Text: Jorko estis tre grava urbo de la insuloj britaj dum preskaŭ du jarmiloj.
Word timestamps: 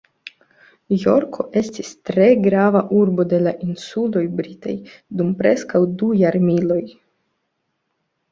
Jorko 1.01 1.43
estis 1.59 1.89
tre 2.09 2.29
grava 2.45 2.79
urbo 3.01 3.25
de 3.33 3.41
la 3.47 3.53
insuloj 3.67 4.23
britaj 4.39 4.75
dum 5.19 5.29
preskaŭ 5.43 5.83
du 6.01 6.09
jarmiloj. 6.23 6.81